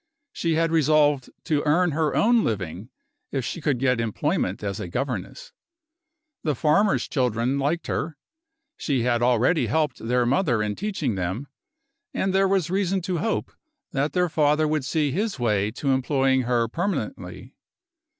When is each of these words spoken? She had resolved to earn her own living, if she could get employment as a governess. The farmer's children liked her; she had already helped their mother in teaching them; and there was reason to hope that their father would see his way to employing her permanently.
She 0.33 0.55
had 0.55 0.71
resolved 0.71 1.29
to 1.43 1.61
earn 1.63 1.91
her 1.91 2.15
own 2.15 2.43
living, 2.43 2.89
if 3.31 3.45
she 3.45 3.61
could 3.61 3.77
get 3.77 4.01
employment 4.01 4.63
as 4.63 4.79
a 4.79 4.87
governess. 4.87 5.53
The 6.41 6.55
farmer's 6.55 7.07
children 7.07 7.59
liked 7.59 7.85
her; 7.85 8.17
she 8.77 9.03
had 9.03 9.21
already 9.21 9.67
helped 9.67 9.99
their 10.07 10.25
mother 10.25 10.63
in 10.63 10.75
teaching 10.75 11.13
them; 11.13 11.49
and 12.15 12.33
there 12.33 12.47
was 12.47 12.71
reason 12.71 13.01
to 13.01 13.19
hope 13.19 13.51
that 13.91 14.13
their 14.13 14.27
father 14.27 14.67
would 14.67 14.83
see 14.85 15.11
his 15.11 15.37
way 15.37 15.69
to 15.73 15.91
employing 15.91 16.41
her 16.49 16.67
permanently. 16.67 17.53